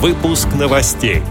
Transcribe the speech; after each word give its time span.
Выпуск 0.00 0.48
новостей. 0.54 1.22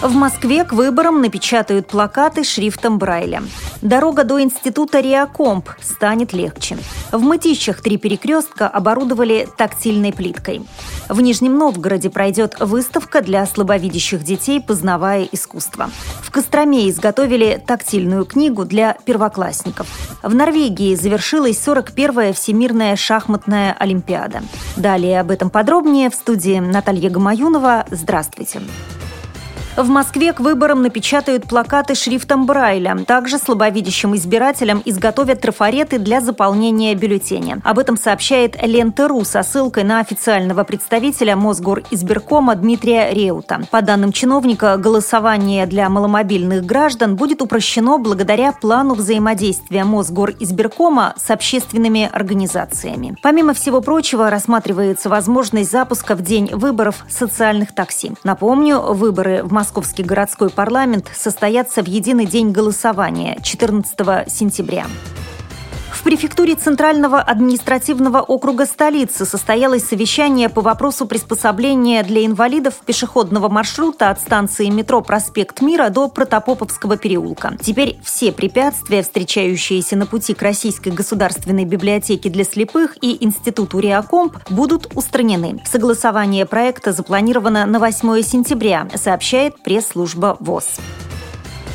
В 0.00 0.14
Москве 0.14 0.64
к 0.64 0.72
выборам 0.72 1.20
напечатают 1.20 1.88
плакаты 1.88 2.42
шрифтом 2.42 2.98
Брайля. 2.98 3.42
Дорога 3.82 4.24
до 4.24 4.42
института 4.42 5.00
Риакомп 5.00 5.68
станет 5.82 6.32
легче. 6.32 6.78
В 7.14 7.22
Мытищах 7.22 7.80
три 7.80 7.96
перекрестка 7.96 8.66
оборудовали 8.66 9.46
тактильной 9.56 10.12
плиткой. 10.12 10.66
В 11.08 11.20
Нижнем 11.20 11.56
Новгороде 11.56 12.10
пройдет 12.10 12.56
выставка 12.58 13.22
для 13.22 13.46
слабовидящих 13.46 14.24
детей 14.24 14.60
«Познавая 14.60 15.28
искусство». 15.30 15.90
В 16.22 16.32
Костроме 16.32 16.90
изготовили 16.90 17.62
тактильную 17.64 18.24
книгу 18.24 18.64
для 18.64 18.96
первоклассников. 19.04 19.86
В 20.24 20.34
Норвегии 20.34 20.96
завершилась 20.96 21.64
41-я 21.64 22.32
Всемирная 22.32 22.96
шахматная 22.96 23.76
олимпиада. 23.78 24.42
Далее 24.76 25.20
об 25.20 25.30
этом 25.30 25.50
подробнее 25.50 26.10
в 26.10 26.16
студии 26.16 26.58
Наталья 26.58 27.10
Гамаюнова. 27.10 27.86
Здравствуйте. 27.92 28.60
В 29.76 29.88
Москве 29.88 30.32
к 30.32 30.38
выборам 30.38 30.82
напечатают 30.82 31.48
плакаты 31.48 31.96
шрифтом 31.96 32.46
Брайля. 32.46 32.96
Также 33.08 33.38
слабовидящим 33.38 34.14
избирателям 34.14 34.80
изготовят 34.84 35.40
трафареты 35.40 35.98
для 35.98 36.20
заполнения 36.20 36.94
бюллетеня. 36.94 37.60
Об 37.64 37.80
этом 37.80 37.96
сообщает 37.96 38.56
Лента.ру 38.62 39.24
со 39.24 39.42
ссылкой 39.42 39.82
на 39.82 39.98
официального 39.98 40.62
представителя 40.62 41.34
Мосгоризбиркома 41.34 42.54
Дмитрия 42.54 43.12
Реута. 43.12 43.66
По 43.72 43.82
данным 43.82 44.12
чиновника, 44.12 44.76
голосование 44.76 45.66
для 45.66 45.88
маломобильных 45.88 46.64
граждан 46.64 47.16
будет 47.16 47.42
упрощено 47.42 47.98
благодаря 47.98 48.52
плану 48.52 48.94
взаимодействия 48.94 49.82
Мосгоризбиркома 49.82 51.14
с 51.16 51.32
общественными 51.32 52.08
организациями. 52.12 53.16
Помимо 53.22 53.54
всего 53.54 53.80
прочего, 53.80 54.30
рассматривается 54.30 55.08
возможность 55.08 55.72
запуска 55.72 56.14
в 56.14 56.22
день 56.22 56.50
выборов 56.52 57.04
социальных 57.08 57.74
такси. 57.74 58.12
Напомню, 58.22 58.78
выборы 58.78 59.42
в 59.42 59.52
Москве 59.52 59.63
Московский 59.64 60.02
городской 60.02 60.50
парламент 60.50 61.10
состоятся 61.16 61.82
в 61.82 61.88
единый 61.88 62.26
день 62.26 62.52
голосования 62.52 63.38
14 63.42 64.30
сентября. 64.30 64.84
Префектуре 66.04 66.54
Центрального 66.54 67.18
административного 67.18 68.20
округа 68.20 68.66
столицы 68.66 69.24
состоялось 69.24 69.84
совещание 69.84 70.50
по 70.50 70.60
вопросу 70.60 71.06
приспособления 71.06 72.02
для 72.02 72.26
инвалидов 72.26 72.74
пешеходного 72.84 73.48
маршрута 73.48 74.10
от 74.10 74.20
станции 74.20 74.66
метро 74.66 75.00
«Проспект 75.00 75.62
Мира» 75.62 75.88
до 75.88 76.08
Протопоповского 76.08 76.98
переулка. 76.98 77.56
Теперь 77.58 77.98
все 78.04 78.32
препятствия, 78.32 79.02
встречающиеся 79.02 79.96
на 79.96 80.04
пути 80.04 80.34
к 80.34 80.42
Российской 80.42 80.90
государственной 80.90 81.64
библиотеке 81.64 82.28
для 82.28 82.44
слепых 82.44 82.98
и 83.00 83.24
Институту 83.24 83.78
Реакомп, 83.78 84.36
будут 84.50 84.94
устранены. 84.94 85.62
Согласование 85.64 86.44
проекта 86.44 86.92
запланировано 86.92 87.64
на 87.64 87.78
8 87.78 88.20
сентября, 88.20 88.88
сообщает 88.94 89.62
пресс-служба 89.62 90.36
ВОЗ. 90.38 90.80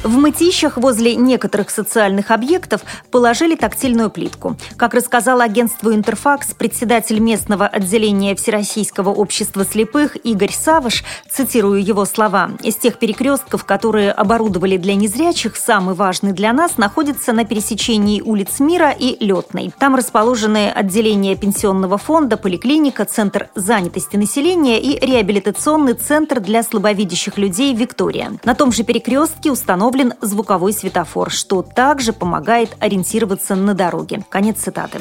В 0.02 0.18
мытищах 0.18 0.78
возле 0.78 1.18
некоторых 1.18 1.70
социальных 1.70 2.32
объектов 2.32 2.82
положили 3.12 3.56
тактильную 3.56 4.10
плитку. 4.10 4.56
Как 4.78 4.94
рассказал 4.94 5.42
агентству 5.42 5.94
«Интерфакс» 5.94 6.54
председатель 6.54 7.20
местного 7.20 7.68
отделения 7.68 8.34
Всероссийского 8.34 9.10
общества 9.10 9.66
слепых 9.66 10.16
Игорь 10.26 10.54
Савыш, 10.54 11.04
цитирую 11.30 11.84
его 11.84 12.06
слова, 12.06 12.52
«из 12.64 12.78
тех 12.78 12.98
перекрестков, 12.98 13.66
которые 13.66 14.14
оборудовали 14.14 14.78
для 14.78 14.96
незрячих, 14.96 15.58
самый 15.58 15.96
важный 15.96 16.32
для 16.32 16.54
нас 16.54 16.78
находится 16.78 17.34
на 17.34 17.44
пересечении 17.44 18.22
улиц 18.22 18.62
Мира 18.62 18.92
и 18.98 19.22
Летной. 19.22 19.74
Там 19.80 19.96
расположены 19.96 20.70
отделение 20.70 21.36
пенсионного 21.36 21.98
фонда, 21.98 22.38
поликлиника, 22.38 23.04
центр 23.04 23.50
занятости 23.54 24.16
населения 24.16 24.80
и 24.80 24.98
реабилитационный 25.06 25.96
центр 25.96 26.40
для 26.40 26.64
слабовидящих 26.64 27.38
людей 27.38 27.74
«Виктория». 27.74 28.32
На 28.46 28.56
том 28.56 28.72
же 28.72 28.86
перекрестке 28.86 29.52
установлен 29.52 29.89
установлен 29.90 30.14
звуковой 30.22 30.74
светофор, 30.74 31.32
что 31.32 31.64
также 31.64 32.14
помогает 32.14 32.76
ориентироваться 32.80 33.56
на 33.56 33.74
дороге. 33.74 34.24
Конец 34.30 34.58
цитаты. 34.60 35.00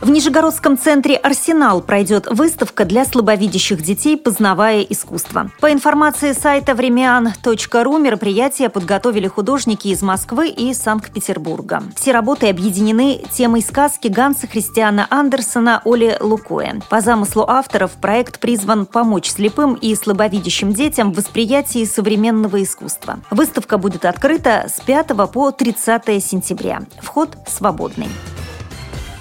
В 0.00 0.08
Нижегородском 0.08 0.78
центре 0.78 1.14
«Арсенал» 1.16 1.82
пройдет 1.82 2.26
выставка 2.26 2.86
для 2.86 3.04
слабовидящих 3.04 3.82
детей 3.82 4.16
«Познавая 4.16 4.80
искусство». 4.80 5.50
По 5.60 5.70
информации 5.70 6.32
сайта 6.32 6.74
времян.ру 6.74 7.98
мероприятие 7.98 8.70
подготовили 8.70 9.28
художники 9.28 9.88
из 9.88 10.00
Москвы 10.00 10.48
и 10.48 10.72
Санкт-Петербурга. 10.72 11.82
Все 11.96 12.12
работы 12.12 12.48
объединены 12.48 13.22
темой 13.30 13.60
сказки 13.60 14.08
Ганса 14.08 14.46
Христиана 14.46 15.06
Андерсона 15.10 15.82
Оли 15.84 16.16
Лукоя. 16.18 16.80
По 16.88 17.02
замыслу 17.02 17.44
авторов 17.46 17.92
проект 17.92 18.40
призван 18.40 18.86
помочь 18.86 19.28
слепым 19.28 19.74
и 19.74 19.94
слабовидящим 19.94 20.72
детям 20.72 21.12
в 21.12 21.16
восприятии 21.16 21.84
современного 21.84 22.62
искусства. 22.62 23.18
Выставка 23.30 23.76
будет 23.76 24.06
открыта 24.06 24.64
с 24.74 24.80
5 24.80 25.08
по 25.30 25.50
30 25.50 26.24
сентября. 26.24 26.80
Вход 27.02 27.36
свободный. 27.46 28.08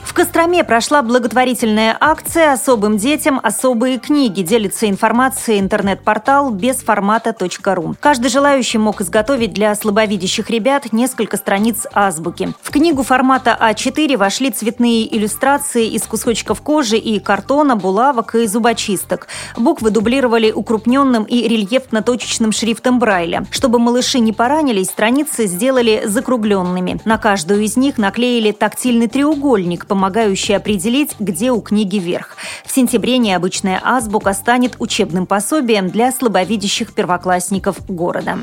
В 0.09 0.13
Костроме 0.19 0.63
прошла 0.63 1.03
благотворительная 1.03 1.95
акция 1.97 2.51
«Особым 2.51 2.97
детям 2.97 3.39
особые 3.43 3.99
книги». 3.99 4.41
Делится 4.41 4.89
информацией 4.89 5.59
интернет-портал 5.59 6.49
безформата.ру. 6.49 7.95
Каждый 7.99 8.29
желающий 8.29 8.79
мог 8.79 9.01
изготовить 9.01 9.53
для 9.53 9.73
слабовидящих 9.75 10.49
ребят 10.49 10.91
несколько 10.91 11.37
страниц 11.37 11.85
азбуки. 11.93 12.53
В 12.63 12.71
книгу 12.71 13.03
формата 13.03 13.55
А4 13.61 14.17
вошли 14.17 14.49
цветные 14.49 15.15
иллюстрации 15.15 15.87
из 15.87 16.01
кусочков 16.07 16.63
кожи 16.63 16.97
и 16.97 17.19
картона, 17.19 17.75
булавок 17.75 18.33
и 18.33 18.47
зубочисток. 18.47 19.27
Буквы 19.57 19.91
дублировали 19.91 20.51
укрупненным 20.51 21.23
и 21.23 21.47
рельефно-точечным 21.47 22.51
шрифтом 22.51 22.97
Брайля. 22.97 23.45
Чтобы 23.51 23.77
малыши 23.77 24.19
не 24.19 24.33
поранились, 24.33 24.87
страницы 24.87 25.45
сделали 25.45 26.01
закругленными. 26.05 26.99
На 27.05 27.19
каждую 27.19 27.61
из 27.61 27.77
них 27.77 27.99
наклеили 27.99 28.51
тактильный 28.51 29.07
треугольник, 29.07 29.85
помогающий 29.85 29.98
определить, 30.55 31.15
где 31.19 31.51
у 31.51 31.61
книги 31.61 31.97
верх. 31.97 32.37
В 32.65 32.71
сентябре 32.71 33.17
необычная 33.17 33.79
азбука 33.83 34.33
станет 34.33 34.75
учебным 34.79 35.25
пособием 35.25 35.89
для 35.89 36.11
слабовидящих 36.11 36.93
первоклассников 36.93 37.77
города. 37.87 38.37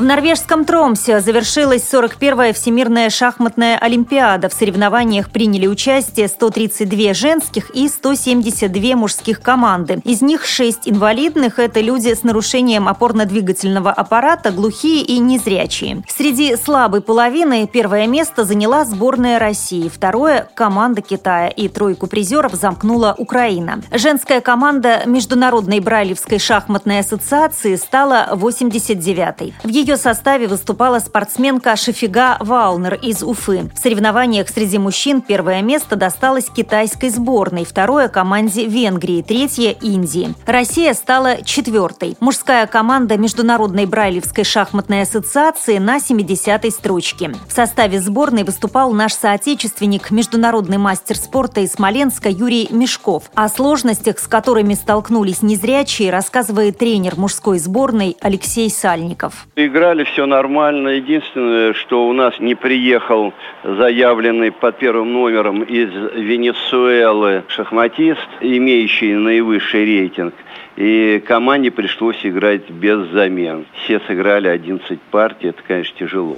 В 0.00 0.02
норвежском 0.02 0.64
Тромсе 0.64 1.20
завершилась 1.20 1.82
41-я 1.82 2.54
Всемирная 2.54 3.10
шахматная 3.10 3.76
олимпиада. 3.76 4.48
В 4.48 4.54
соревнованиях 4.54 5.28
приняли 5.28 5.66
участие 5.66 6.26
132 6.26 7.12
женских 7.12 7.68
и 7.76 7.86
172 7.86 8.96
мужских 8.96 9.42
команды. 9.42 10.00
Из 10.04 10.22
них 10.22 10.46
6 10.46 10.88
инвалидных– 10.88 11.58
это 11.58 11.82
люди 11.82 12.14
с 12.14 12.22
нарушением 12.22 12.88
опорно-двигательного 12.88 13.92
аппарата, 13.92 14.52
глухие 14.52 15.02
и 15.02 15.18
незрячие. 15.18 16.02
Среди 16.08 16.56
слабой 16.56 17.02
половины 17.02 17.68
первое 17.70 18.06
место 18.06 18.46
заняла 18.46 18.86
сборная 18.86 19.38
России, 19.38 19.90
второе– 19.90 20.48
команда 20.54 21.02
Китая 21.02 21.48
и 21.48 21.68
тройку 21.68 22.06
призеров 22.06 22.54
замкнула 22.54 23.14
Украина. 23.18 23.82
Женская 23.92 24.40
команда 24.40 25.02
Международной 25.04 25.80
Брайлевской 25.80 26.38
шахматной 26.38 27.00
ассоциации 27.00 27.76
стала 27.76 28.30
89-й. 28.32 29.52
В 29.62 29.68
ее 29.68 29.89
ее 29.90 29.96
составе 29.96 30.46
выступала 30.46 31.00
спортсменка 31.00 31.74
Шафига 31.74 32.36
Ваунер 32.38 32.94
из 32.94 33.24
Уфы. 33.24 33.70
В 33.74 33.78
соревнованиях 33.78 34.48
среди 34.48 34.78
мужчин 34.78 35.20
первое 35.20 35.62
место 35.62 35.96
досталось 35.96 36.46
китайской 36.48 37.10
сборной, 37.10 37.64
второе– 37.64 38.06
команде 38.08 38.66
Венгрии, 38.66 39.22
третье– 39.22 39.70
Индии. 39.80 40.32
Россия 40.46 40.94
стала 40.94 41.42
четвертой. 41.42 42.16
Мужская 42.20 42.68
команда 42.68 43.18
Международной 43.18 43.86
Брайлевской 43.86 44.44
шахматной 44.44 45.02
ассоциации 45.02 45.78
на 45.78 45.96
70-й 45.96 46.70
строчке. 46.70 47.32
В 47.48 47.52
составе 47.52 48.00
сборной 48.00 48.44
выступал 48.44 48.92
наш 48.92 49.14
соотечественник, 49.14 50.12
международный 50.12 50.78
мастер 50.78 51.16
спорта 51.16 51.62
из 51.62 51.72
Смоленска 51.72 52.28
Юрий 52.28 52.68
Мешков. 52.70 53.24
О 53.34 53.48
сложностях, 53.48 54.20
с 54.20 54.28
которыми 54.28 54.74
столкнулись 54.74 55.42
незрячие, 55.42 56.12
рассказывает 56.12 56.78
тренер 56.78 57.16
мужской 57.16 57.58
сборной 57.58 58.16
Алексей 58.20 58.70
Сальников. 58.70 59.48
Игра 59.56 59.79
играли, 59.80 60.04
все 60.04 60.26
нормально. 60.26 60.88
Единственное, 60.88 61.72
что 61.72 62.06
у 62.06 62.12
нас 62.12 62.38
не 62.38 62.54
приехал 62.54 63.32
заявленный 63.64 64.52
под 64.52 64.76
первым 64.76 65.14
номером 65.14 65.62
из 65.62 65.88
Венесуэлы 65.88 67.44
шахматист, 67.48 68.28
имеющий 68.42 69.14
наивысший 69.14 69.86
рейтинг. 69.86 70.34
И 70.76 71.22
команде 71.26 71.70
пришлось 71.70 72.18
играть 72.22 72.70
без 72.70 73.08
замен. 73.10 73.66
Все 73.84 74.00
сыграли 74.06 74.48
11 74.48 75.00
партий, 75.10 75.48
это, 75.48 75.62
конечно, 75.66 75.94
тяжело. 75.98 76.36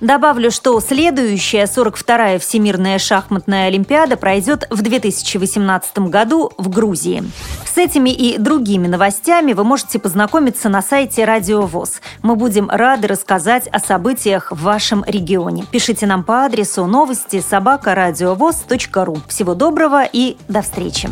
Добавлю, 0.00 0.50
что 0.50 0.78
следующая 0.80 1.64
42-я 1.64 2.38
Всемирная 2.38 2.98
шахматная 2.98 3.66
олимпиада 3.66 4.16
пройдет 4.16 4.66
в 4.70 4.80
2018 4.80 5.98
году 6.08 6.52
в 6.56 6.70
Грузии. 6.70 7.22
С 7.66 7.76
этими 7.76 8.10
и 8.10 8.38
другими 8.38 8.86
новостями 8.86 9.52
вы 9.52 9.64
можете 9.64 9.98
познакомиться 9.98 10.68
на 10.68 10.82
сайте 10.82 11.24
Радио 11.24 11.62
ВОЗ. 11.62 12.00
Мы 12.22 12.36
будем 12.36 12.69
рады 12.70 13.08
рассказать 13.08 13.68
о 13.68 13.78
событиях 13.78 14.52
в 14.52 14.62
вашем 14.62 15.04
регионе. 15.06 15.64
Пишите 15.70 16.06
нам 16.06 16.24
по 16.24 16.44
адресу 16.44 16.86
новости 16.86 17.40
собакарадиовоз.ру. 17.40 19.18
Всего 19.28 19.54
доброго 19.54 20.04
и 20.04 20.36
до 20.48 20.62
встречи! 20.62 21.10